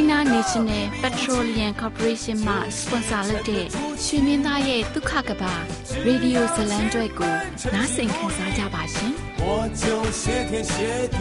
[0.00, 3.64] China National Petroleum Corporation မှ sponsor လုပ်တဲ့
[4.04, 5.54] ရွှေမင်းသားရဲ့ဒုက္ခကဘာ
[6.06, 7.34] ရေဒီယိုဇလံကျွဲကို
[7.74, 9.12] နားဆင်ခံစားကြပါရှင်။
[9.46, 9.48] 我
[9.82, 9.84] 就
[10.20, 10.74] 谢天谢
[11.16, 11.18] 地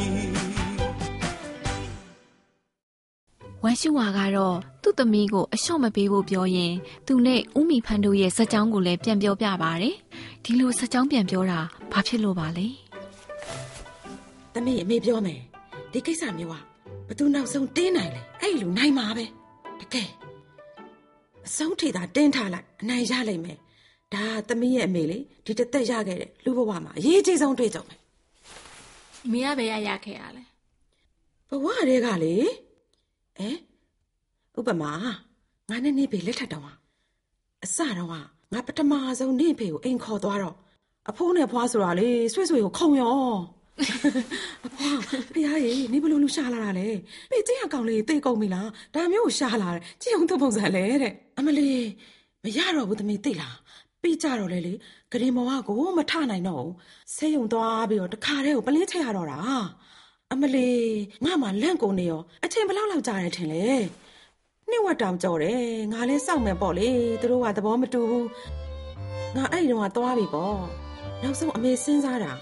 [3.64, 6.74] ဝမ်ရှူဝါကတော့သူ့သမီးကိုအလျှော့မပေးဖို့ပြောရင်
[7.08, 9.96] သူနဲ့ဦးမီဖန်တို့ရဲ့ဇက်ကြောင်းကိုလည်းပြန်ပြောပြပါတယ်။
[10.44, 11.60] ဒီလိုဇက်ကြောင်းပြန်ပြောတာ
[11.92, 12.68] ဘာဖြစ်လို့ပါလဲ။
[14.54, 15.40] သမီးအမေပြောမယ်။
[15.92, 16.69] ဒီကိစ္စမျိုးက
[17.11, 19.25] ဘသူနောက်ဆုံးတင်းနိုင်လဲအဲ့လိုနိုင်မှာပဲ
[19.81, 20.11] တကယ်
[21.47, 23.59] အဆုံးထိသာတင်းထားလိုက်အနိုင်ရလိမ့်မယ်
[24.15, 28.01] ဒါသမီးရဲ့အမေလေဒီတသက်ရခဲ့တဲ့လူဘဝမှာအရေးကြီးဆုံးတွေ့ကြုံမယ်
[29.33, 30.43] မင်းကဘယ်ရရခဲ့ရလဲ
[31.49, 32.35] ဘဝတွေကလေ
[33.39, 33.51] အဲ
[34.59, 34.93] ဥပမာ
[35.69, 36.67] ငါနဲ့နေဖေလက်ထက်တောင်
[37.65, 38.15] အစတော့က
[38.53, 40.57] ငါပထမဆုံးနေဖေကိုအိမ်ခေါ်သွားတော့
[41.11, 43.17] အဖိုးနဲ့ဖွားဆိုတာလေဆွေဆွေကိုခုံရော
[44.67, 46.89] အဖွားဖះရေနေဘလို့လူရှာလာတာလဲ
[47.31, 51.71] ပေကျင်းအကောင်လေးတိတ်ကုန်ပြီလားဒါမျိုးကိုရှာလာတယ်ကြည့်အောင်သူ့ပုံစံလဲတဲ့အမလီ
[52.45, 53.57] မရတော့ဘူးသမီးသိလား
[54.03, 54.73] ပြီးကြတော့လေလေ
[55.13, 56.75] ဂရင်မောကကိုမထနိုင်တော့ဘူး
[57.15, 59.39] ဆေးရုံသွားပြီးတော့တခါတည်းကိုပလင်းချက်ရတော့တာ
[60.33, 60.71] အမလီ
[61.25, 63.67] ငါမှလန့်ကုန်နေရောအချိန်ဘယ်လောက်လောက်ကြာတယ်ထင်လဲ
[64.71, 66.89] နှစ်ဝက်တောင်ကြော်တယ်ငါလည်းစောင့်မယ်ပေါ့လေ
[67.21, 68.27] သူတို့ကသဘောမတူဘူး
[69.37, 70.59] ငါအဲ့ဒီတော့သွားပြီပေါ့
[71.23, 72.33] နောက်ဆုံးအမေစဉ်းစားတာ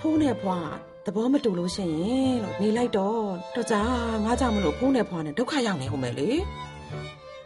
[0.00, 0.58] ဖုန်းနဲ့ဖွာ
[1.06, 3.82] သဘောမတူလို့ရှိရင်လို့နေလိုက်တော့တော့ကြာ
[4.24, 6.28] ငါကြောင့်မလို့ဖုန်းနဲ့ဖွာနဲ့ဒုက္ခရောက်နေဦးမယ်လေ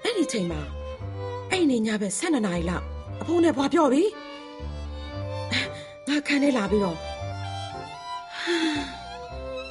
[0.02, 0.60] အဲ့ဒီချိန်မှာ
[1.50, 2.84] အဲ့နေညပဲ12နာရီလောက်
[3.20, 4.02] အဖုန်းနဲ့ဖွာပြောပြီ
[6.08, 6.98] ငါခန်းထဲလာပြီးတော့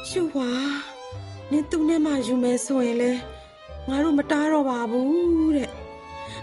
[0.09, 0.49] ရှူပါ
[1.51, 3.11] နင်သူနဲ့မှယူမယ်ဆိုရင်လေ
[3.89, 5.69] ငါတို့မတားတော့ပါဘူးတဲ့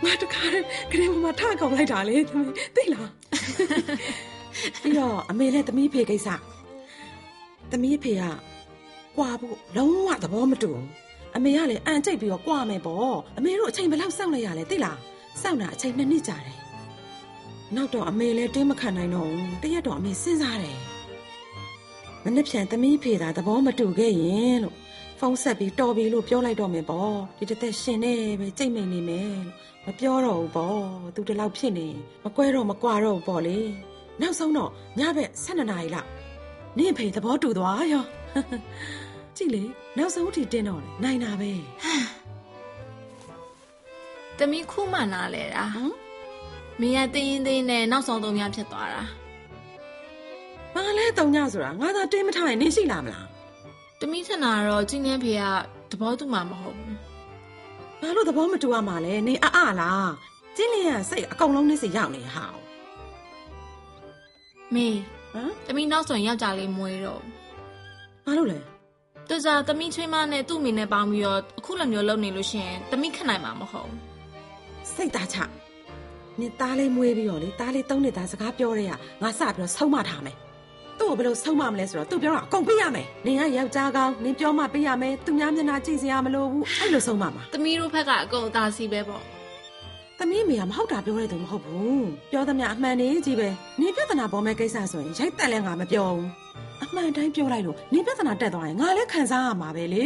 [0.04, 3.08] ငါတခါတည်းခရင်မမထကောင်လိုက်တာလေသမီးသိလား
[4.82, 6.28] ပြီးတော့အမေနဲ့သမီးဖေကိစ္စ
[7.70, 8.22] သမီးဖေက
[9.16, 10.70] ကွာဖို့လုံးဝသဘောမတူ
[11.36, 14.98] အမေကလည်းအန်ကျိတ်ပြီးတော့ကွာမယ်ပေါ့အမေတို့အချိန်ဘယ်လောက်စောင့်လိုက်ရလဲသိလား
[15.42, 16.58] စောင့်တာအချိန်နှစ်နှစ်ကြာတယ်
[17.76, 20.78] နောက်တော့အမေလည်းတင်းမခံနိုင်တော့ဘူးတရက်တော့အမေစဉ်းစားတယ်
[22.24, 24.76] မနေ့ပြန်သမီးဖေသာသဘောမတူခဲ့ရင်လို့
[25.18, 29.54] ဖုန်းဆက်ပြီးတော်ပြီလို့ပြောလိုက်တော့မယ်ပေါ့ဒီတစ်သက်ရှင်နေပဲကြိတ်မိန်နေမယ်လို့
[29.86, 30.82] မပြောတော့ဘူးပေါ့
[31.14, 31.88] သူတလောက်ဖြစ်နေ
[32.24, 33.58] မကွဲတော့မကွာတော့ဘူးပေါ့လေ
[34.20, 36.08] နောက်ဆုံးတော့ညဘက်12နာရီလောက်
[36.78, 38.04] နင့်ဖေသဘောတူသွားရော
[39.36, 39.62] ကြည့်လေ
[39.98, 41.52] နောက်ဆုံးထိတင်းတော့လေနိုင်တာပဲ
[44.38, 45.92] တမီခုမှနားလဲတာဟမ်
[46.80, 49.02] မင်းရတင်းရင်တင်းနဲ့နောက်ဆုံးသုံးများဖြစ်သွားတာ
[50.74, 53.26] ဘာလဲတုံညဆိုတာငါသာတင်းမထားရင်နင်းရှိလားမလား
[54.00, 55.42] တမီထနာတော့ကျင်းနေဖေက
[55.90, 56.96] သဘောတူမှာမဟုတ်ဘူး
[58.00, 60.10] ဘာလို့သဘောမတူရမှာလဲနင်းအအလား
[60.56, 62.46] ကျင်းလျက်စိတ်အကုန်လုံးနဲ့စိရောက်နေဟာ
[64.74, 64.86] မေ
[65.32, 67.22] ဟမ်တမီနောက်ဆိုရင်ယောက်ျားလေးမွေးတော့
[68.26, 68.58] ဘာလို့လဲ
[69.28, 73.90] တစားတမီချွေးမနဲ့သူ့မိနဲ့ပေါင်းပြီးတော့အခုလိုမျိုးလုပ်နေလို့ရှင်တမီခနိုင်မှာမဟုတ်
[74.94, 75.36] စိတ်သားချ
[76.40, 78.92] နင်သားလေးမွေးပြီးတော့လေသားလေးသုံးနှစ်သားစကားပြောရဲရ
[79.22, 80.36] ငါစပြီးတော့ဆုံးမထားမယ်
[80.98, 89.22] သူ့ကိုဘယ်လိုဆုံးမမလဲဆိုတော့သူပြောတာအကုန်ပေးရမယ်နင်ကယောက်ျားကောင်းနင်ပြောမှပေးရမယ်သူများမျက်နှာကြည့်စရာမလိုဘူးအဲ့လိုဆုံးမမှာတမီတို့ဘက်ကအကုန်အသာစီပဲပေါ့
[90.20, 93.48] သမီးမေကမဟုတ်တာပြောရတဲ့သူမဟုတ်ဘူးပြောသမျှအမှန်နေကြီးပဲ
[93.80, 96.28] နေပြဿနာပေါ်မဲ့ကိစ္စဆိုရင်ရိုက်တက်လဲငါမပြောဘူး
[96.82, 100.04] အမှန်တိုင်းပြောလိုက်လို့နေပြဿနာတက်သွားရင်ငါလည်းခံစားရမှာပဲလေ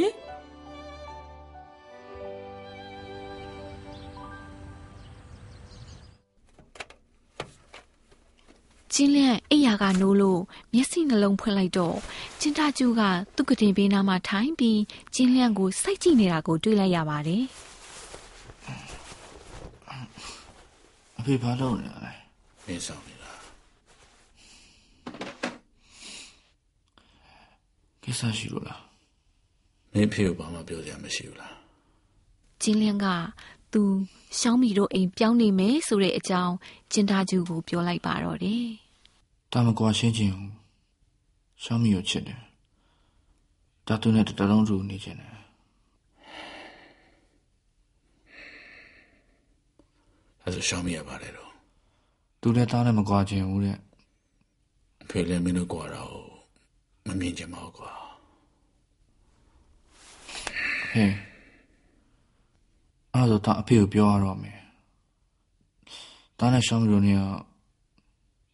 [8.94, 10.40] ကျင်းလန့်အိယာကနိုးလို့
[10.74, 11.96] မျက်စိနှလုံးဖွင့်လိုက်တော့
[12.40, 13.02] ကျင်းတကျူးက
[13.36, 14.80] သူ့ကတင်ပေးနားမှာထိုင်ပြီး
[15.14, 17.44] ကျင်းလန့်ကိုစိုက်ကြည့်နေတာကိုတွေ့လိုက်ရပါတယ်
[21.22, 22.12] အဖေဘာလုပ်နေလဲ
[22.66, 23.30] မင်းဆောင်နေတာ
[28.02, 28.82] ကိစ္စရှိလို့လား
[29.92, 31.56] မင်းဖေကိုဘာမှပြောစရာမရှိဘူးလား
[32.62, 33.06] ကျင်းလန့်က
[33.72, 33.82] သူ
[34.38, 36.54] ရှောင်းမီတို့အိမ်ပြောင်းနေမယ်ဆိုတဲ့အကြောင်း
[36.92, 38.66] ကျင်းတကျူးကိုပြောလိုက်ပါတော့တယ်
[39.52, 40.52] တာမကွာရှင်းချင်းဘူး
[41.64, 42.40] ရှောင်းမီကိုချစ်တယ်
[43.86, 45.31] တာသူနဲ့တတလုံးတူနေချင်တယ်
[50.44, 51.50] အဲဆိုရှောင်းမိရပါတယ်တော့
[52.40, 53.78] သူလည်းတားနဲ့မကွာချင်ဘူးတဲ့
[55.08, 56.30] ဖေလည်းမင်းတို့ကွာတာဟုတ်
[57.06, 57.90] မမြင်ချင်ပါဘူးကွာ
[60.92, 61.10] ဟဲ့
[63.14, 64.58] အဲ့တော့တာအဖေကိုပြောရတော့မယ်
[66.38, 67.20] တားနဲ့ရှောင်းမိတို့နေက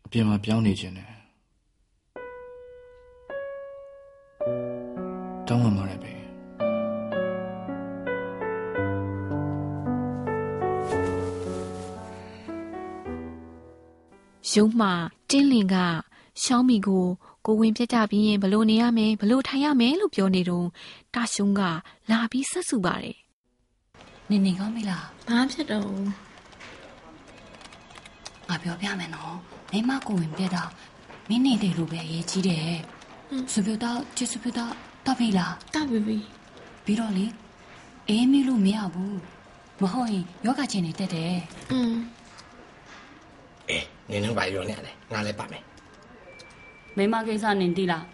[0.05, 1.11] အပြင်မှာပြောင်းနေချင်တယ်
[5.49, 6.18] တောင်းပန်ပါတယ်ပဲ
[14.53, 14.89] ရုံးမှ
[15.31, 15.77] တင်းလင်က
[16.43, 17.07] ရှောင်းမီကို
[17.47, 20.67] ကိုဝင်ပြတ်ကြပြီးရင်ဘလို့နေရမယ်ဘလို့ထိုင်ရမယ်လို့ပြောနေတော့
[21.15, 21.61] တာရှုံးက
[22.11, 23.17] လာပြီးဆက်စုပါတယ်
[24.31, 25.91] နေနေကောင်းပြီလားဘာဖြစ်တော့
[28.49, 29.35] ငါပြောပြမယ်နော်
[29.73, 30.71] မိမကိုဝင်ပြက်တော့
[31.29, 32.73] မင်းနေတယ်လို့ပဲအရေးကြီးတယ်
[33.53, 34.73] စပူတော့ချစ်စပူတော့
[35.07, 36.19] တော့ပြီလားတပြီပြီ
[36.85, 37.27] ပြီးတော့လေ
[38.09, 39.19] အေးမေးလို့မရဘူး
[39.81, 41.37] မဟုတ်ရင်ယောဂချင်းနေတက်တယ်
[41.73, 42.18] อืมအေး
[44.11, 45.63] နင်တို့ဘာပြောနေရလဲငါလည်းပါမယ်
[46.97, 48.05] မိမကိစ္စနင်သိလား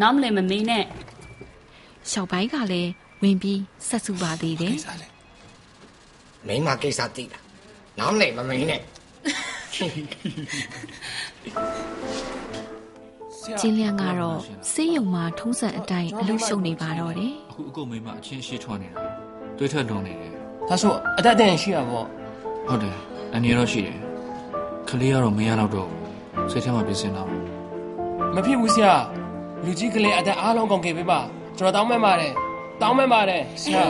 [0.00, 0.84] နားမလည်မမေးနဲ့
[2.10, 2.90] ရှောက်ပိုင်းကလည်း
[3.22, 5.06] ဝင်ပြီးဆက်စုပါသေးတယ်ကိစ္စလဲ
[6.46, 7.42] မိန်းမကိစ္စသိလား
[7.98, 8.80] နောင်နေမမင်းနဲ့
[9.74, 14.38] ကျင်းလျန်ကတော့
[14.72, 19.02] စေးရုံမှာထုံးစံအတိုင်းအလုပ်ရှုပ်နေပါတော့တယ်အခုအကုန်မိမအချင်းရှိထွက်နေတာ
[19.56, 20.30] တွေးထက်လွန်နေတယ်
[20.68, 22.06] ဒါဆိုအတက်တဲ့ရှိရပေါ့
[22.66, 22.96] ဟုတ်တယ်
[23.34, 24.01] အနေရောရှိတယ်
[24.92, 27.28] ကလေးကတော့မရတော့တော့ဘူးစိတ်ထဲမှာပြင်စင်တော့
[28.34, 28.94] မဖြစ်ဘူးဆရာ
[29.64, 31.20] လူကြီးကလေးအသက်အားလုံးကုန်ခဲ့ပြီပါ
[31.58, 32.32] ကျွန်တော်တောင်းမဲ့ပါတယ်
[32.82, 33.84] တောင်းမဲ့ပါတယ်ဆရာ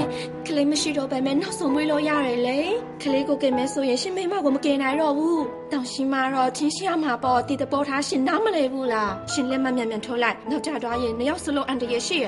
[0.47, 2.59] ကလေးမရှိတော့ပဲမဲ့နောက်ဆုံးမွေးလို့ရတယ်လေ
[3.03, 12.27] ကလေးကိုကင်မဲဆိုရင်ရှင်မိမကိုမကင်နိုင်တော့ဘူးတောင်ရှင်မတော့ချင်းရှိရမှာပေါ့တည်တပေါ်ထားရှင်နားမလဲဘူးလားရှင်လက်မမြန်မြန်ထိုးလိုက်နောက်ကြတော့ရင်နှစ်ယောက်စလုံးအန်တရရှိရ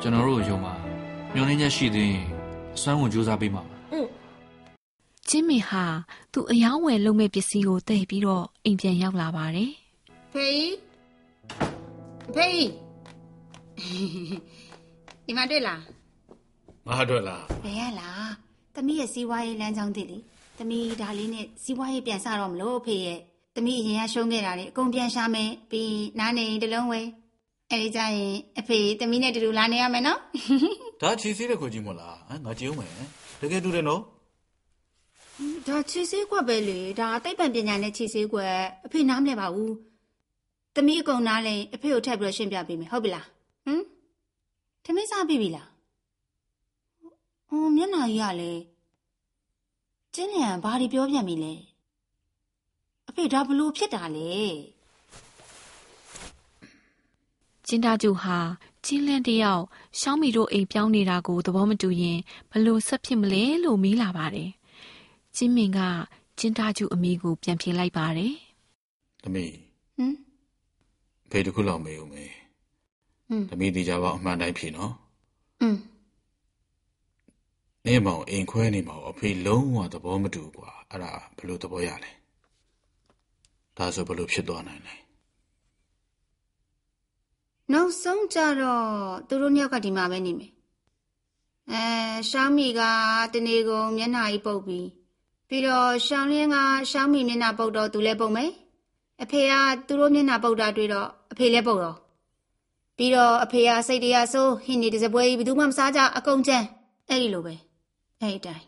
[0.00, 0.74] ကျွန်တော်တို့ရုံမှာ
[1.34, 2.24] ညှို့နှင်းချက်ရှိသေးရင်
[2.76, 3.72] အစွမ်းဝင်ကြိုးစားပေးမှာပါ
[5.34, 5.84] ကျင်းမင်ဟာ
[6.32, 9.70] သူ့အယောင်းဝယ်လုပ်မဲ့ပစ္စည်းကိုတည်ပြီးတော့အိမ်ပြန်ရောက်လာပါတယ်
[10.32, 10.70] ဖေး
[12.34, 12.64] ဖေး
[15.26, 15.80] ဒီမှာတွေ့လား
[16.86, 18.30] ငါအတွက်လားဘယ်ရလား
[18.74, 20.18] သမီးရဲ့စီးပွားရေးလမ်းကြောင်းတည်လေ
[20.58, 23.18] သမီးဒါလေးနဲ့စီးပွားရေးပြန်စတော့မလို့ဖေးရဲ့
[23.56, 27.00] သမီးအရင်ကရှုံးခဲ့တာလေအကုန်ပြန်ရှာမယ်ပြီးရင်နားနေတလုံးဝဲ
[27.70, 30.18] အဲ့ဒီကြရင်အဖေသမီးနဲ့တူတူလာနေရမယ်နော်
[31.02, 32.92] ဒါချီစီးတဲ့ခွကြီးမဟုတ်လားဟမ်ငါကြည့်ဦးမယ်
[33.40, 34.02] တကယ်တူတယ်နော်
[35.66, 39.74] ဒါချီစေးကွက်ပဲလေဒါသိပ္ပံပညာနဲ့ချီစေးကွက်အဖေနားမလဲပါဘူး
[40.74, 43.26] သမီးအကုန်နားလဲအဖေကိုထပ်ပြီးတော့ရှင်းပြပေးမယ်ဟုတ်ပြီလား
[43.64, 43.82] ဟမ်
[44.84, 45.68] သမီးစားပြီပြီလား
[47.48, 48.52] ဟိုမျက်နှာကြီးကလေ
[50.14, 51.54] ကျင်းလျံဘာတွေပြောပြန်ပြီလဲ
[53.08, 54.32] အဖေဒါဘလို့ဖြစ်တာလဲ
[57.66, 58.38] ကျင်းသားကျူဟာ
[58.84, 59.62] ကျင်းလန့်တယောက်
[60.00, 62.18] ရှောင်းမီတို့အိမ်ပြောင်းနေတာကိုသဘောမတူရင်
[62.50, 64.50] ဘလို့ဆက်ဖြစ်မလဲလို့မေးလာပါတယ်
[65.36, 65.80] ကျင်းမင်က
[66.38, 68.34] ကျင်းသားကျူအမိကိုပြန်ဖြေလိုက်ပါတယ်
[69.22, 69.52] သမီး
[69.96, 70.16] ဟမ်
[71.30, 72.32] ဖေတခုလောက်မေးဦးမယ်
[73.28, 74.92] ဟမ်သမီးဒီကြပါအမှန်တိုင်းဖြေနော်
[75.62, 75.76] อืม
[77.86, 82.12] နေမောင်အိမ်ခွဲနေမောင်အဖေလုံးဝသဘောမတူကွာအဲ့ဒါဘယ်လိုသဘောရလဲ
[83.76, 84.94] ဒါဆိုဘယ်လိုဖြစ်သွားနိုင်လဲ
[87.72, 88.86] နောက်ဆုံးကြတော့
[89.28, 90.52] သူတို့နှစ်ယောက်ကဒီမှာပဲနေမယ်
[91.72, 91.84] အဲ
[92.30, 92.80] ရှောင်းမီက
[93.32, 94.86] တနေကုန်မျက်နှာကြီးပုတ်ပြီး
[95.54, 96.56] ပြီးတော့ရှောင်းလင်းက
[96.90, 98.50] ရှောင်းမီမျက်နှာပုတ်တော့သူလည်းပုတ်မယ်
[99.22, 99.52] အဖေက
[99.86, 101.96] သူတို့မျက်နှာပုတ်တာတွေ့တော့အဖေလည်းပုတ်တော့
[102.96, 106.64] ပြီးတော့အဖေကစိတ်တရားဆိုးဟင်းနေတစ်စပွဲကြီးဘယ်သူမှမစားကြအကုန်ကျန်
[107.08, 107.54] အဲ့ဒီလိုပဲ
[108.20, 108.64] အဲ့ဒီအတိုင်း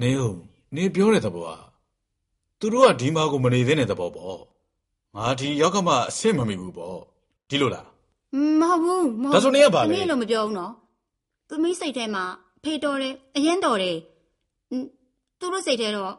[0.00, 0.36] နေဟုတ်
[0.76, 1.60] နေပြောတဲ့သဘောက
[2.60, 4.38] သူတို့ကဒီမှာကိုမနေသေးတဲ့သဘောပေါ့
[5.16, 6.96] ငါဒီရောက်ကမှအဆင့်မမီဘူးပေါ့
[7.48, 7.86] ဒီလိုလား
[8.60, 10.72] မဟုတ်ဘူးမဟုတ်ဒါဆိုနေရပါလေသမီးလိုမပြောဘူးနော်
[11.48, 12.24] သမီးစိတ်ထဲမှာ
[12.62, 14.13] ဖေတော်တယ်အရင်တော်တယ်ဟွန်း
[14.70, 16.14] သူတို့စိတ်ထဲတော့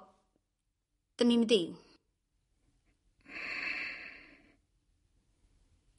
[1.18, 1.86] သမီးမသိဘူး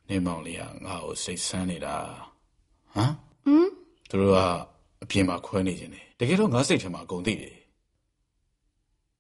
[0.09, 1.97] နေမောင်လေးကငါ့ကိုစိတ်ဆန်းနေတာ
[2.95, 3.12] ဟမ်
[3.45, 3.69] ဟမ်
[4.09, 4.38] သူတို့က
[5.03, 7.57] အပြင်မှာခွဲနေခြင်းတယ်တကယ်တော့ငါစိတ်ထဲမှာအကုန်သိတယ်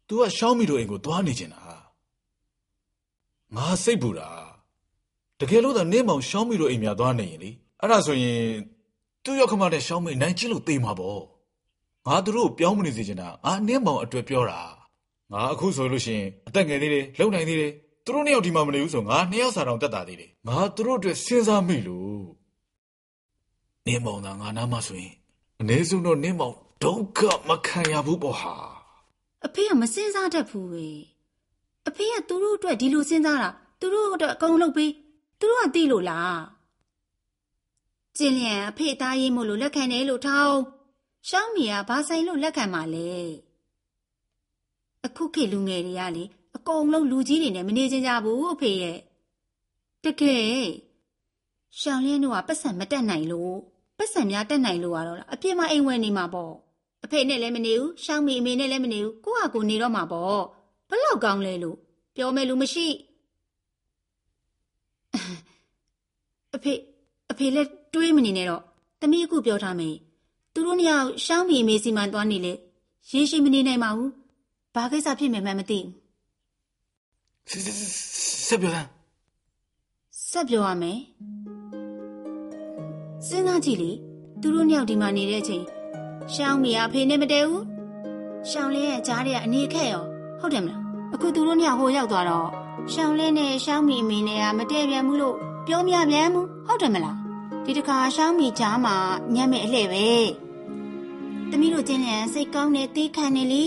[0.08, 1.62] तू ကရှောင်းမီတို့အိမ်ကိုသွားနေချင်တာ
[3.56, 4.30] ငါစိတ်ပူတာ
[5.40, 8.40] တကယ်လို့သာနင်းမောင်ရှောင်းမီတို့အိမ်များသွားနေရင်လေအဲ့ဒါဆိုရင်
[9.24, 11.20] သူ့ရောက်ခမတဲ့ရှောင်းမီနိုင်ချစ်လို့တေးမှာပေါ့
[12.06, 14.60] ငါသူတို့ကိုပြောင်းမနေစေချင်တာငါနင်းမောင်အတွက်ပြောတာ
[15.32, 17.72] ငါအခုဆိုလို့ရှိရင်အသက်ငယ်သေးတယ်လုံနိုင်သေးတယ်
[18.04, 22.24] သူတို့နှစ်ယောက်ဒီမှာမနေဘူးဆိုငါနှစ်ယောက်စာတောင်တက်တာသေးတယ်ငါသူတို့အတွက်စဉ်းစားမိလို့
[23.86, 25.14] နင်းမောင်သာငါနားမဆိုရင်
[25.60, 28.54] အနည်းဆုံးတော့နင်းမောင်ဒုက္ခမခံရဘူးပေါ့ဟာ
[29.46, 30.86] အဖေကမစင်စားတတ်ဘူးပဲ
[31.88, 34.92] အဖေကသူတို့အတွက်ဒီလိုစဉ်းစားတာသူတို့အတွက်အကုန်လုပ်ပေး
[35.40, 36.40] သူတို့ကသိလို့လား
[38.16, 40.56] ကျင်းလျံအဖေသားရေးမို့လို့လက်ခံတယ်လို့ထောင်း
[41.28, 43.10] ရှောင်းမီကဘာဆိုင်လို့လက်ခံမှာလဲ
[45.04, 46.24] အခုခေတ်လူငယ်တွေကလေ
[46.56, 48.98] အကုန်လုံးလူကြီးတွေနဲ့မနေကြကြဘူးအဖေရဲ့
[50.04, 50.66] တကယ်
[51.80, 53.54] ရှောင်းလင်းတို့ကပတ်စံမတက်နိုင်လို့
[53.98, 56.52] ပတ်စံများတက်နိုင်လို့ရတော့လားအပြစ်မအိမ်ဝဲနေမှာပေါ့
[57.04, 60.40] အဖေနဲ့လည်းမနေဘူးရှောင်းမီအမေနဲ့လည်းမနေဘူးကိုယ့်ဟာကိုယ်နေတော့မှာပေါ့
[60.90, 61.76] ဘလောက်ကောင်းလဲလို့
[62.16, 62.86] ပြောမယ်လူမရှိ
[66.54, 66.72] အဖေ
[67.30, 68.62] အဖေလည်းတွေးမနေနဲ့တော့
[69.00, 69.96] သမီးအခုပြောထားမယ်
[70.56, 72.52] သူတို့နှစ်ယောက်ရှောင်းမီအမေစီမံသွားနေလေ
[73.10, 74.12] ရေရှိမနေနိုင်ပါဘူး
[74.74, 75.78] ဘာကိစ္စဖြစ်မယ်မှမသိ
[77.48, 77.64] ဘူး
[78.46, 78.88] ဆက်ပြောစမ်း
[80.30, 80.98] ဆက်ပြောရမယ်
[83.26, 83.90] စဉ်းစားကြည့်လေ
[84.40, 85.64] သူတို့နှစ်ယောက်ဒီမှာနေတဲ့အချိန်
[86.34, 87.64] ရှောင်းမီကအဖေနဲ့မတည့်ဘူး
[88.50, 90.04] ရှောင်းလင်းရဲ့ကြားထဲကအနေခက်ရော
[90.40, 90.80] ဟုတ်တယ်မလား
[91.14, 92.48] အခုသူတို့နှစ်ယောက်ဟိုရောက်သွားတော့
[92.92, 95.36] ရှောင်းလင်းနဲ့ရှောင်းမီအမေနဲ့ကမတည့်ပြန်ဘူးလို့
[95.66, 97.16] ပြောမြပြန်ဘူးဟုတ်တယ်မလား
[97.64, 98.96] ဒီတခါရှောင်းမီကြားမှာ
[99.34, 100.06] ညံ့မဲ့အလှဲ့ပဲ
[101.50, 103.64] သမီးတို့ချင်းလျံစိတ်ကောင်းနေတီးခံနေလေ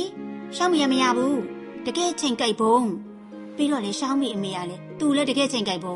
[0.55, 1.39] ရှောင်းမီကမရဘူး
[1.85, 2.79] တကယ်ချိန်ကြိုက်ဘုံ
[3.55, 5.95] ပြီးတော့လေရှောင်းမီအမေကလေသူလည်းတကယ်ချိန်ကြိုက်ဘုံ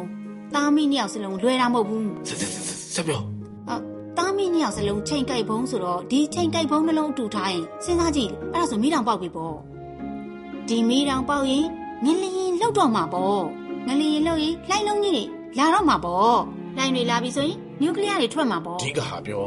[0.56, 2.52] သားမီးနှစ်ယောက်စလုံးလွယ်တာမဟုတ်ဘူးဆက်ဆက်
[2.96, 3.22] ဆက်ပြော
[3.70, 3.82] အော်
[4.18, 9.56] တားမင်းနှစ်ယောက်စလုံးချိန်ကြိုက်ဘုံဆိုတော့ဒီချိန်ကြိုက်ဘုံနှလုံးအတူထားရင်စဉ်းစားကြည့်အဲ့ဒါဆိုမီးတောင်ပေါက်ပြီပေါ့
[10.68, 11.66] ဒီမီးတောင်ပေါက်ရင်
[12.06, 13.42] ငလျင်လောက်တော့မှာပေါ့
[13.88, 15.26] ငလျင်လောက်ရင်လှိုင်းလုံးကြီးတွေ
[15.58, 16.38] လာတော့မှာပေါ့
[16.78, 19.46] လှိုင်းတွေလာပြီဆိုရင်နျူကလ িয়ার တွေထွက်မှာပေါ့ဒီကဟာပြော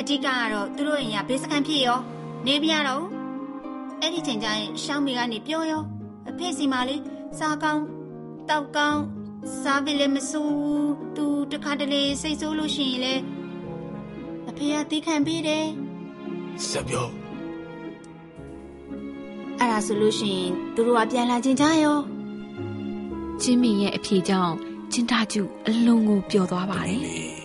[0.00, 1.98] အဓိကကတော့သူတို့အိမ်ကဘေးစကန်ဖြစ်ရော
[2.46, 3.04] နေပြရတော့
[4.00, 5.82] အဲ့ဒီချိန်ကျရင်ရှောင်းမီကနေပြောရော
[6.28, 7.02] အဖေစီမလေး
[7.38, 7.82] စားကောင်း
[8.48, 9.02] တောက်ကောင်း
[9.62, 13.14] စားပြီလည်းမစိုးဘူးသူတခါတလေစိတ်ဆိုးလို့ရှိရင်လေ
[14.48, 15.66] အဖေကတီးခံပေးတယ်
[16.68, 17.08] ဆက်ပြော
[19.58, 21.98] အဲ့ဒါဆိုလို့ရှိရင်သူတို့ကပြန်လာခြင်းကြရော
[23.42, 24.54] ချင်းမင်းရဲ့အဖြေကြောင့်
[24.92, 27.35] ချင်းတာကျူအလုံးကိုပျော်သွားပါတယ်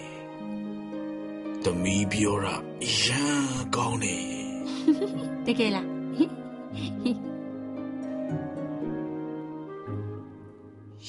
[1.65, 2.56] သမီးပြောတာ
[3.00, 4.18] ရမ်းကောင်းနေ
[5.46, 5.88] တကယ်လား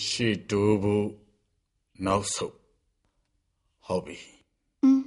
[0.05, 1.09] ရှေ့တိုးဖို့
[2.07, 2.57] နောက်ဆုတ်
[3.87, 4.19] ဟုတ်ပြီ
[4.83, 5.03] อืม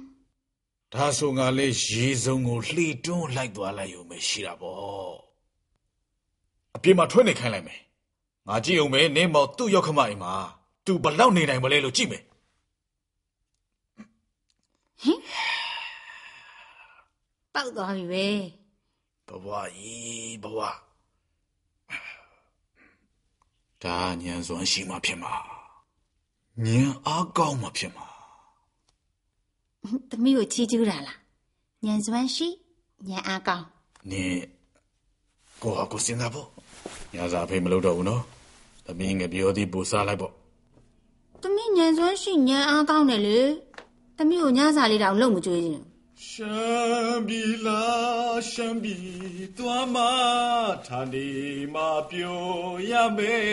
[0.92, 5.16] ဒါဆိုငါလေရေစုံကိုလှီတွန်းလိုက်သွားလိုက်ရုံပဲရှိတာပေါ့
[6.76, 7.80] အပြေမှာထွက်နေခိုင်းလိုက်မယ်
[8.48, 10.34] ငါကြည့်အောင်ပဲနင်းမောင်သူ့ရောက်ခမအိမ်မှာ
[10.86, 12.22] သူဘလောက်နေနိုင်မလဲလို့ကြည့်မယ်
[17.56, 18.26] ပောက်သွားပြီပဲ
[19.28, 20.60] ဘဝကြီးဘဝ
[23.82, 25.32] ဒါညံစွမ်းရှိမှဖြစ်မှာ
[26.64, 28.06] ညံအားကောင်းမှဖြစ်မှာ
[30.10, 31.18] သမီးကိုချီးကျူးတာလား
[31.84, 32.48] ညံစွမ်းရှိ
[33.08, 33.66] ညံအားကောင်း
[34.10, 34.36] နင်
[35.62, 36.48] ကိုဟာကိုစဉ်းစားဖို့
[37.14, 38.22] ညစာဖေးမလုပ်တော့ဘူးနော်
[38.86, 40.32] သမီးငယ်ပြောသည်ပူစားလိုက်ပေါ့
[41.42, 43.38] သမီးညံစွမ်းရှိညံအားကောင်းတယ်လေ
[44.16, 45.85] သမီးကိုညစာလေးတောင်လုံမကြွေးခြင်း
[46.24, 47.84] ရှမ်းပြည်လာ
[48.50, 49.96] ရှမ်းပြည်သွားမ
[50.86, 51.28] ဌာနေ
[51.74, 52.44] မှာပြော
[52.90, 53.48] ရမယ်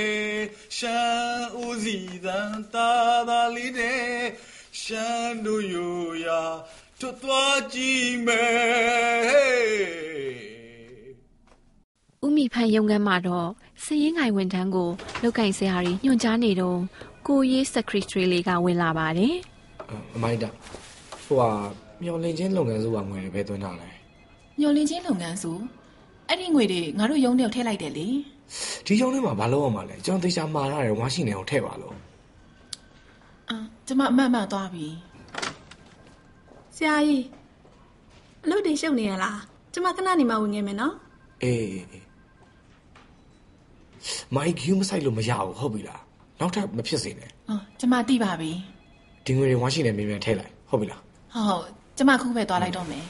[0.78, 2.92] ရှမ်းဦးစီတန်တာ
[3.30, 4.08] သာလေးတဲ့
[4.82, 6.42] ရှမ်းတို့ရိုရာ
[7.00, 9.54] ထွတ်သွားကြည့်မယ်
[12.26, 13.50] ဥမိဖန်ရုံကန်းမှာတော့
[13.84, 14.90] စည်ရင်ငိုင်ဝန်ထမ်းကို
[15.22, 16.80] လောက်ကင်ဆရာကြီးညွှန်ကြားနေတော့
[17.28, 19.36] ကိုရေးစက်ခရစ်ထရီလေးကဝင်လာပါတယ်
[20.16, 20.50] အမိုက်တာ
[21.26, 21.52] ဟိုဟာ
[22.02, 23.90] မျောလင်းချင်းလုပ်ငန်းစုကငွေတွေပဲသွင်းတာလဲ
[24.60, 25.52] ညှို့လင်းချင်းလုပ်ငန်းစု
[26.28, 28.08] အဲ့ဒီငွေတွေငါတို့ရုံးထဲကိုထည့်လိုက်တယ်လေ
[28.86, 31.96] ဒီကြောင်းထဲမှာဘာလုပ်အောင်မလဲကျွန်တော်သေချာမှားရတယ်ဝါရှိနေအောင်ထည့်ပါလို့
[33.50, 33.58] အာ
[33.88, 34.88] ကျမအမှတ်မှန်သွားပြီ
[36.76, 37.24] ဆရာကြီး
[38.46, 39.40] အလုပ်တွေရှုပ်နေရလား
[39.74, 40.96] ကျမခဏနေမှဝင်ခဲ့မယ်နော်
[41.44, 42.06] အေးအေးအေး
[44.36, 46.02] မိုက်ဂူးမဆိုင်လို့မရဘူးဟုတ်ပြီလား
[46.40, 48.52] နောက်ထပ်မဖြစ်စေနဲ့ဟောကျမသိပါပြီ
[49.26, 53.06] ဒီငွေတွေဝါရှိနေမြင်မြန်ထည့်လိုက်ဟုတ်ပြီလားဟုတ်ဟုတ် ကျမခုပဲသွားလိုက်တော့မယ်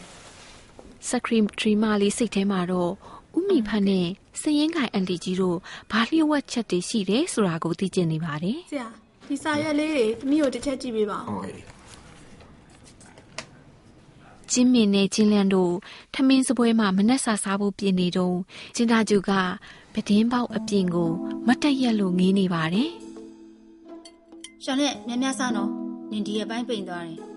[1.07, 2.91] စက်ခရစ်ထရီမလေးစိတ်ထဲမှာတော့
[3.37, 4.07] ဥမိဖန်နဲ့
[4.41, 5.57] စည်ရင်ငိုင်အန်တီကြီးတို့
[5.91, 8.87] ဘာလျှို့ဝှက်ချက်တွေရှိတယ်ဆိုတာကိုသိကျင်နေပါတယ်ဆရာ
[9.27, 11.63] ဒီစာရွက်လေးတွေသမီးကိုတစ်ချက်ကြည့်ပေးပါဦးဟုတ်ကဲ့
[14.51, 15.73] ချကျင်းမင်နဲ့ကျင်းလန့်တို့
[16.13, 18.37] ထမင်းစပွဲမှာမနှက်စာစားဖို့ပြင်နေတော့
[18.75, 19.31] ကျင်းသားကျူက
[19.93, 21.11] ပဒင်းပေါက်အပြင်ကို
[21.47, 22.91] မတ်တက်ရက်လို့ငေးနေပါတယ်
[24.63, 25.69] ရှောင်းလက်များများစားနော်
[26.11, 27.32] နင်ဒီရဲ့ပိုင်းပိန်သွားတယ်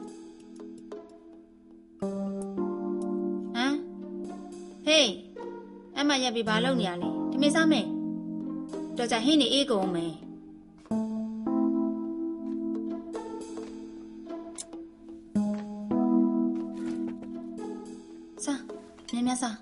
[4.87, 5.11] ဟေး
[5.99, 7.87] အမရက်ပြီးဘာလုပ်နေရလဲဒီမေးစားမယ်
[8.97, 10.13] တော်ကြဟင်းနေအေးကုန်မယ်
[18.45, 18.61] စား
[19.13, 19.57] များများစား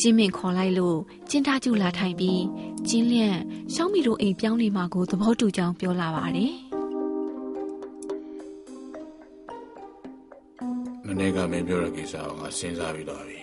[0.00, 0.98] ကျင်းမင်ခေါ်လိုက်လို့
[1.30, 2.42] ကျင်းသားကျူလာထိုင်ပြီး
[2.88, 3.38] ကျင်းလျန့်
[3.74, 6.63] ရှောင်းမီတို့အိမ်ပြောင်းနေမှာကိုသဘောတူကြောင်းပြောလာပါတယ်
[11.24, 13.40] နေ့ကမင်းပြောတဲ့ကိစ္စကိုငါစဉ်းစားပြီးတော့ပြီ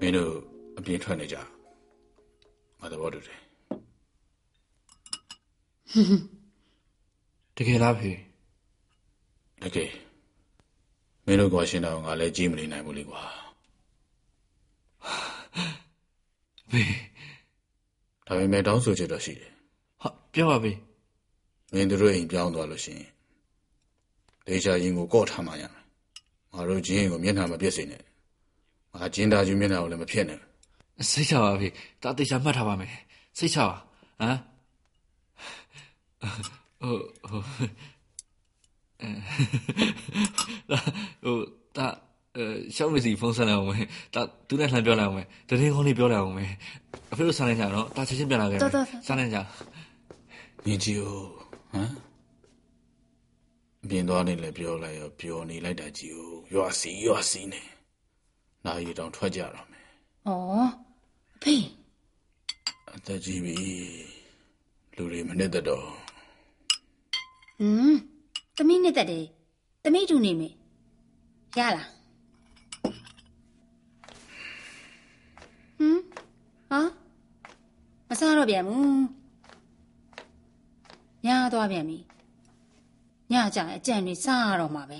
[0.00, 0.32] မင်းတို့
[0.78, 1.36] အပြင်ထွက်နေကြ
[2.80, 3.40] ငါသဘောတူတယ်
[7.56, 8.12] တကယ်လားဖေ
[9.62, 9.90] တကယ်
[11.26, 13.22] မင်းတို့ကရှင်းတော့ငါလည်းကြည့်မနေနိုင်ဘူးလေကွာ
[16.70, 16.82] ဖေ
[18.26, 19.50] ဒါပေမဲ့တောင်းဆိုချက်တော့ရှိတယ်
[20.02, 20.72] ဟာပြောပါဖေ
[21.72, 23.13] မင်းတို့အိမ်ပြောင်းသွားလို့ရှိရင်
[24.46, 25.84] ဒေချာရင်ကိုကော့ထားမှရမယ်
[26.54, 28.02] ငါတို့ဂျင်းကိုမျက်နှာမပြည့်စင်နဲ့
[28.94, 30.40] ငါဂျင်းတာယူမျက်နှာကိုလည်းမဖြစ်နဲ့
[31.10, 31.68] စိတ်ချပါပြီ
[32.02, 32.90] ဒါဒေချာမှတ်ထားပါမယ်
[33.38, 33.76] စိတ်ချပါ
[34.20, 34.38] ဟမ်
[36.82, 36.96] ဟို
[37.30, 37.40] ဟို
[41.24, 41.36] ဟို
[41.76, 41.86] ဒါ
[42.76, 46.50] ရှောင်းမစီဖုန်းဆက်လိုက်အောင်မယ်ဒါသူနဲ့လှမ်းပြောလိုက်အောင်မယ်တရင်ကောင်းလေးပြောလိုက်အောင်မယ်
[47.12, 48.62] အဖေတို့ဆန်းနေကြတော့ဒါချက်ချင်းပြန်လာခဲ့တယ်
[49.06, 49.38] ဆန်းနေကြ
[50.66, 51.90] ညီကြီးဟမ်
[53.88, 57.62] မြင်သွားနေလဲပြောလိုက်ရောပြောနေလိုက်တာကြည့်ဦးရွာစီရွာစီနေ
[58.64, 59.86] နာရီတောင်ထွက်ကြတော့မယ်
[60.28, 60.30] ဩ
[61.42, 61.64] ဖေး
[62.94, 63.56] အသက်ကြီးပြီ
[64.96, 65.86] လူတွေမနစ်သက်တော့
[67.58, 67.98] ဟွန်း
[68.56, 69.24] သမီးနဲ့တက်တယ်
[69.82, 70.48] သမီးတူနေမေ
[71.58, 71.88] ရလား
[75.78, 76.00] ဟမ်
[76.70, 76.80] ဟာ
[78.08, 79.04] မစားတော့ပြန်ဘူး
[81.26, 81.98] ညသွားပြန်ပြီ
[83.34, 84.98] ညကြရင်အကြံတွေစားရတော့မှာပဲ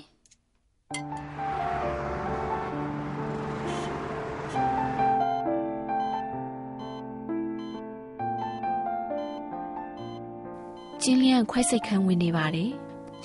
[11.01, 12.71] ကျင်းလျန့်ခွဲစိတ်ခန်းဝင်နေပါတယ်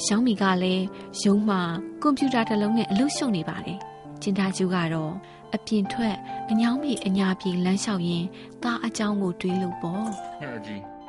[0.05, 0.85] ရှောင်းမီကလည်း
[1.23, 1.61] ရုံးမှာ
[2.03, 3.79] ကွန်ပျူတာတစ်လုံးနဲ့အလုပ်ရှုပ်နေပါတယ်
[4.23, 5.12] ကျင်းသားကျူကတော့
[5.55, 6.16] အပြင်ထွက်
[6.51, 8.27] အညောင်းမီအညာပြေလမ်းလျှောက်ရင်း
[8.62, 10.07] သားအကြောင်းကိုတွေးလို့ပေါ့
[10.42, 10.99] 那鸡，အသား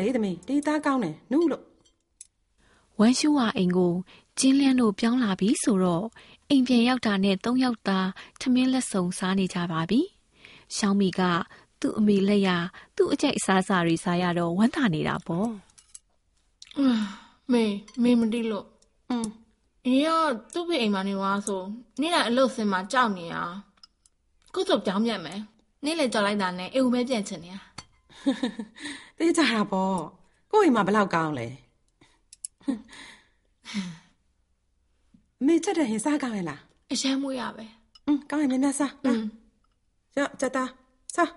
[0.00, 1.64] လေသမီးတေးသားကောင်းတယ်နုလို့
[2.98, 3.94] ဝမ်းရှူဝအိမ်ကို
[4.38, 6.04] ကျင်းလန်းတို့ပြောင်းလာပြီဆိုတော့
[6.50, 8.08] အိမ်ပြန်ရောက်တာနဲ့သုံးယောက်သား
[8.40, 10.00] ထမင်းလက်ဆုံစားနေကြပါပြီ။
[10.76, 11.20] ရှောင်းမီက
[11.80, 12.48] သူ့အမေလက်ရ
[12.96, 15.48] သူ့အကြိုက်အစားစာတွေစားရတော့ဝမ်းသာနေတာပေါ့။
[16.76, 17.04] အင်း
[17.52, 17.64] မေ
[18.02, 18.66] မေမတိလို့
[19.10, 19.30] အင်း
[19.86, 20.08] အေးရ
[20.52, 21.62] သူ့ဖေအိမ်မှာနေွားဆို
[22.00, 23.42] နေ့တိုင်းအလုပ်စင်မှာကြောက်နေတာ။
[24.54, 25.40] ကုစုပြောင်းမြတ်မယ်။
[25.84, 27.60] နေ့လေကြောက်လိုက်တာနဲ့အိမ်ဦးမဲပြန်ချင်နေတာ။
[29.17, 29.97] သိကြတာပေါ့
[30.51, 31.47] ကိုယ့်အိမ်မှာဘလောက်ကောင်းလဲ
[35.41, 37.65] အမေချက်တဲ့ဟင်စားကောင်းရဲ့လား အရှမ်းမွေးရပဲ
[38.07, 39.21] อืมကောင်းရင်များများစား อื လာ ม
[40.17, 40.69] ရော့ချက်သား
[41.15, 41.31] စား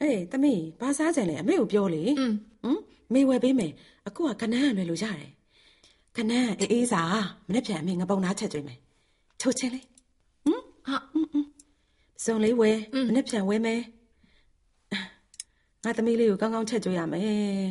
[0.00, 2.80] အေးသမီးဘာစားကြင်လဲအမေကိုပြောလေ อืม ဟမ်
[3.12, 3.72] မေဝယ်ပေးမယ်
[4.06, 5.30] အခုကကနန်းရမယ်လို့ရတယ်
[6.16, 8.78] ကနန်းအေးအေးစားမနေ့ပြန်အမေငပုံသားချက်ကျွေးမယ်
[9.40, 9.86] ချိုချင်းလေး
[10.86, 10.96] ဟာ
[12.24, 13.80] စုံလေးဝယ် อืม မနေ့ပြန်ဝယ်မယ်
[15.85, 17.69] ငါသမီးလေးကိုကောင်းကောင်းချက်ကျွေးရမယ်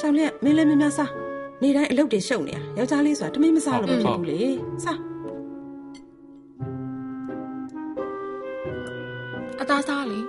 [0.00, 1.10] ရှောင်းလက်မင်းလည်းမင်းများစား
[1.62, 4.40] နေတိုင်းအလုပ်တွေရှုပ်နေတာယောက်ျားလေးဆိုတာတမင်းမစားလို့မဖြစ်ဘူးလေ
[4.84, 4.98] စား
[9.60, 10.20] အသားစားလေ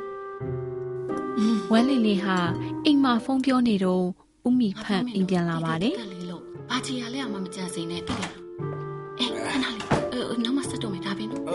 [1.71, 2.37] ဝမ်းလင်လေးဟာ
[2.85, 4.05] အိမ်မှာဖုန်းပြောနေတော့
[4.47, 8.40] ဥမီဖန့်အိမ်ပြန်လာပါတယ်တက်လေးလို့ဘာချီရလဲအမမကြံစိမ့်နဲ့တိတယ်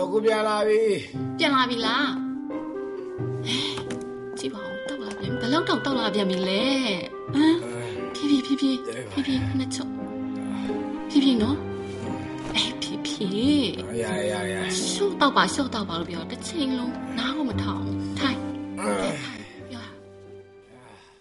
[0.07, 0.81] အခုပြန်လာပြီ
[1.37, 2.09] ပြန်လာပြီလား
[3.45, 3.63] ဟဲ့
[4.37, 6.63] ကြည့်ပါဦးတောက်လာပြန်ဘယ်လောက်တောက်တောက်လာပြန်ပြီလဲ
[7.33, 7.55] ဟမ်
[8.15, 9.91] ဖြည်းဖြည်းဖြည်းဖြည်းဖြည်းဖြည်းခဏချုပ်
[11.09, 11.57] ဖြည်းဖြည်းနော်
[12.55, 13.67] အေးဖြည်းဖြည်း
[14.03, 14.55] ရရရ
[14.91, 17.85] ရှော့တော့ပါရှော့တော့ပါလို့ပြောတစ်ချိန်လုံးနားကိုမထောင်
[18.19, 18.39] ထိုင်
[18.77, 19.85] ပြော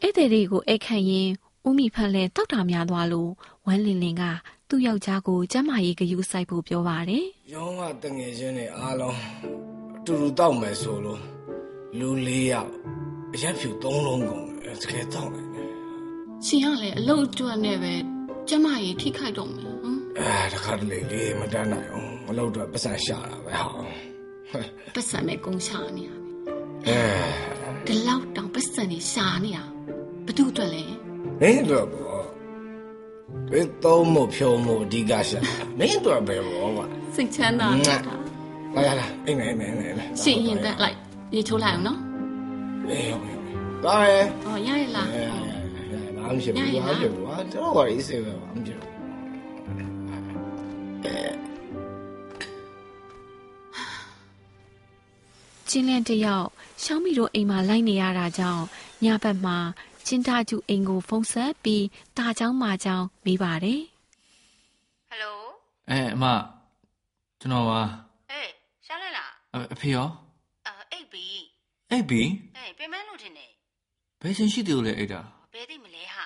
[0.00, 1.28] ဧည့်သည်တွေကိုအိတ်ခန့်ရင်
[1.68, 3.30] ဥမီဖန့်လည်းတောက်တာများသွားလို့
[3.66, 4.24] ဝမ်းလင်လင်က
[4.70, 9.18] သူ့ယောက်ျားကိုကျမ်းမာရေးဂရုစိုက်ဖို့ပြောပါတယ်ရောင်းကတငယ်ချင်းတွေအားလုံး
[9.98, 11.20] အတူတူတောက်မယ်ဆိုလို့
[11.98, 12.70] လူလေးယောက်
[13.34, 15.46] အရက်ဖြူသုံးလုံးကုန်တယ်တကယ်တောက်တယ်
[16.46, 17.94] ရှင်ကလည်းအလုပ်အတွက်နဲ့ပဲ
[18.48, 23.66] ကျမကြီးထိခိုက်တော့မယ်ဟမ်အအဲတခါတလေလေးမတန်းနိုင်အောင်မလုပ်တော့ပတ်စံရှာတာပဲဟာ
[24.94, 26.10] ပတ်စံနဲ့ကုန်းရှာနေရ
[26.86, 26.98] အဲ
[27.86, 29.58] ဒီလောက်တောင်ပတ်စံနေရှာနေရ
[30.26, 30.84] ဘသူအတွက်လဲ
[31.40, 32.05] မင်းတို့
[33.26, 35.38] ဘောဒီသုံးမို့ဖြုံမို့အဓိကရှာ
[35.78, 37.96] မင်းတို့ပဲဘောကွာစိတ်ချမ်းသာတာ
[38.74, 40.96] လာလာလာအိမ်မယ်အိမ်မယ်အိမ်မယ်အိမ်မယ်ရှင်ရင်တက်လိုက်
[41.34, 41.98] ရေချိုးလိုက်အောင်နော်
[42.88, 45.22] အေးဟုတ်ပြီဟုတ်ပြီသွားမယ်ဟောရရလားအဲ
[46.16, 48.96] ဘာမှမရှိဘူးဘာမှမရှိဘူးဟာတော့ဘာလို့စေပဲဘာမှမရှိဘူး
[55.68, 56.48] ကျင်းလန့်တစ်ယောက်
[56.82, 58.64] ရှောင်းမီတို့အိမ်မှာလိုက်နေရတာကြောင့်
[59.04, 59.56] ညဘက်မှာ
[60.05, 61.85] ချင်းတာကျူအိမ်ကိုဖုန်းဆက်ပြီး
[62.17, 63.81] တာเจ้าမာเจ้าမေးပါတယ်
[65.09, 65.37] ဟယ်လို
[65.89, 66.25] အဲအမ
[67.39, 67.81] ကျွန်တော်ပါ
[68.31, 68.49] အေး
[68.85, 70.07] ရှားလဲလား အအဖေရော
[70.67, 71.25] အာအိတ်ပြီ
[71.91, 72.21] အိတ်ပြီ
[72.57, 73.49] အေးပြင်မလို့ထင်တယ်
[74.21, 75.21] ဘယ်ချင်းရှိသေးလို့လဲအိတ်တာ
[75.53, 76.25] ဘယ်သိမလဲဟာ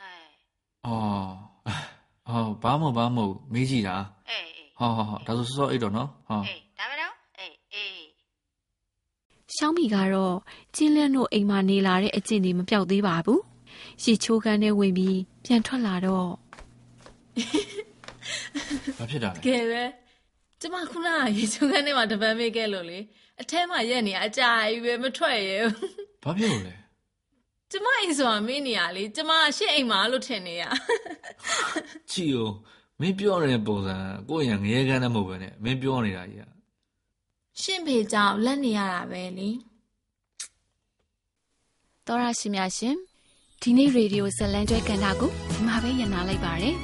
[0.00, 0.28] အေး
[0.86, 1.28] အော်
[2.28, 3.96] အော်ဘာမှမဟုတ်ဘာမှမဟုတ်မေးကြည့်တာ
[4.30, 6.63] အေးအေး ဟောဟောဟောဒါဆိုစောစောအိတ်တော့နော်ဟော အေးဒါပဲတော့အေးအေး
[9.55, 10.35] ရှောင်းမီကတော့
[10.75, 13.41] ကျင်းလန့်တို့အိမ်မှာနေလာတဲ့အကျင့်တွေမပြောက်သေးပါဘူး
[14.01, 16.29] ရှီချိုးခန်းထဲဝင်ပြီးပြန်ထွက်လာတော့
[18.97, 19.83] ဘာဖြစ်တာလဲကဲပဲ
[20.61, 22.99] ကျမခုနကရေချိုးခန်းထဲမှာတပန်းမေးခဲ့လို့လေ
[23.41, 25.71] အထဲမှာရက်နေရအကြာကြီးပဲမထွက်ရဘူး
[26.23, 26.75] ဘာဖြစ်လို့လဲ
[27.71, 30.63] ကျမအိမ်ဆိုတာမင်းနေရလေကျမရှစ်အိမ်မှာလို့ထင်နေရ
[32.11, 32.53] ကြည့်ဦး
[32.99, 33.95] မင်းပြောနေတဲ့ပုံစံ
[34.29, 36.49] ကိုယ့်ရံငရဲကန်းနဲ့မဟုတ်ပဲနဲ့မင်းပြောနေတာကြီးอ่ะ
[37.60, 39.50] ရှင့်ဖေကြောင့်လက်နေရတာပဲလေ
[42.06, 42.96] တော်ရရှိများရှင်
[43.60, 46.74] ဒီနေ့ရေဒီယိုဇလန်ကျွဲကန်တာကိုဒီမှာပဲညနာလိုက်ပါတယ်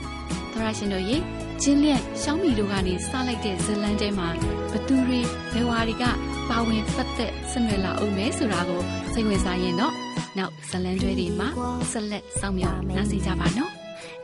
[0.53, 1.17] တော်ရရှင်တို့ရေ
[1.63, 4.29] ကျင်းလျက်ရှောင်းမီတို့ကနေစလိုက်တဲ့ဇလန်တဲမှာ
[4.73, 5.21] ဘသူတွေ
[5.53, 6.05] ဘယ်ဝါတွေက
[6.49, 8.81] ပါဝင်ပတ်သက်ဆက်နွယ်လာအောင်မဲဆိုတာကို
[9.13, 9.95] စိတ်ဝင်စားရင်တော့
[10.39, 11.49] နောက်ဇလန်ကျွဲတွေမှာ
[11.93, 13.73] ဆက်လက်စောင့်မျှော်နားဆင်ကြပါနော်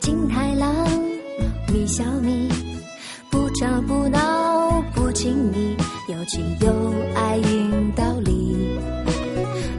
[0.04, 0.66] 金太郎，
[1.72, 2.28] 米小米，
[3.30, 4.18] 不吵不闹
[4.94, 5.20] 不亲
[5.52, 5.75] 密，
[6.16, 6.66] 有情有
[7.14, 8.30] 爱运道理。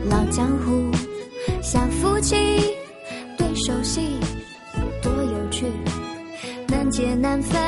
[0.09, 0.91] 老江湖
[1.62, 2.36] 像夫妻，
[3.38, 4.17] 对手戏
[5.01, 5.65] 多有趣，
[6.67, 7.59] 难解难分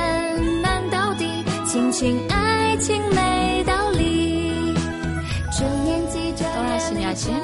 [0.61, 4.73] 难到底，亲情爱情没道理。
[5.51, 7.39] 这年纪这 တော်ရရှိများရှင်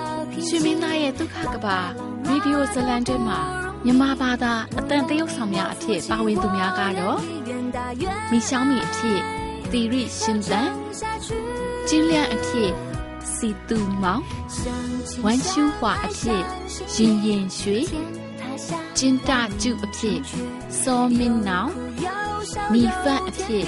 [0.48, 1.78] ရွှေမင်းသားရဲ့ဒုက္ခကဘာ
[2.28, 3.40] ရေဒီယိုဇလန်တဲမှာ
[3.86, 7.18] မြမဘာသာအတန်တရုတ်ဆောင်များအဖြစ်ပါဝင်သူများကတော့
[8.32, 9.20] မိရှောင်းမီအဖြစ်
[9.77, 10.71] သီရိရှင်သန်
[11.89, 12.73] ကျင်းလျန့်အဖြစ်
[13.35, 14.23] စီတူမောင်
[15.25, 16.43] ဝမ်ရှူဟွာအဖြစ်
[16.95, 17.79] ရင်ရင်ရွှေ
[18.99, 19.31] ကျင်းတ
[19.63, 20.19] ကျုအဖြစ်
[20.81, 21.71] စောမင်းနောင်
[22.73, 23.67] မိဖတ်အဖြစ်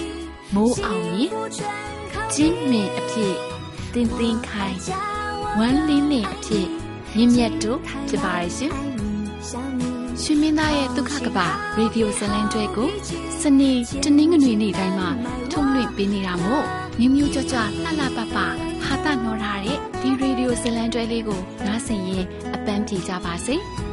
[0.54, 1.30] မိုးအောင်ရင်
[2.34, 3.34] ကျင်းမင်အဖြစ်
[3.92, 4.78] တင်းတင်းခိုင်
[5.58, 6.66] ဝမ်လင်းလင်းအဖြစ်
[7.14, 8.72] မြင့်မြတ်တို့ဖြစ်ပါရဲ့ရှင်
[10.22, 11.38] ရှင်မင်းသားရဲ့ဒုက္ခကပ
[11.76, 12.90] ရေဒီယိုဇလန်ကျွဲကို
[13.40, 15.10] စနေတနင်္ဂနွေနေ့တိုင်းမှာ
[15.58, 16.64] ထုတ်လွှင့်ပေးနေတာမို့
[16.98, 23.56] မြမျိုးကြွကြွလှလှပပဟာတာနော်ထားတဲ့ဒီရေဒီယိုဇလန်ကျွဲလေးကိုနားဆင်ရင်အပန်းပြေကြပါစေ။